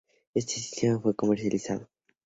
[0.33, 1.87] Este sistema fue comercializado.